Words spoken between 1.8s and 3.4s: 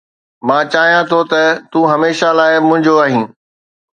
هميشه لاءِ منهنجو آهين.